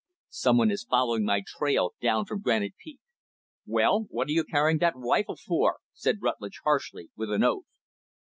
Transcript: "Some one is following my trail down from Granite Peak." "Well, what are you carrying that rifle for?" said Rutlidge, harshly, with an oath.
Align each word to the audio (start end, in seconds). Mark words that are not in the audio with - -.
"Some 0.31 0.57
one 0.57 0.71
is 0.71 0.83
following 0.83 1.25
my 1.25 1.43
trail 1.45 1.93
down 2.01 2.25
from 2.25 2.41
Granite 2.41 2.73
Peak." 2.83 2.99
"Well, 3.67 4.07
what 4.09 4.27
are 4.29 4.31
you 4.31 4.43
carrying 4.43 4.79
that 4.79 4.95
rifle 4.95 5.35
for?" 5.35 5.77
said 5.93 6.23
Rutlidge, 6.23 6.61
harshly, 6.63 7.11
with 7.15 7.31
an 7.31 7.43
oath. 7.43 7.65